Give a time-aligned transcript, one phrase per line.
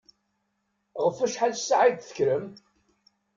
[1.03, 2.45] Ɣef wacḥal ssaɛa i d-tekkrem?